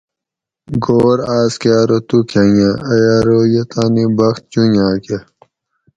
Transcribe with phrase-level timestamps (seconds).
[0.83, 5.17] گھور آس کہ ارو تو کھۤنگہ ائ ارو یہ تانی بخت چونجاۤکہ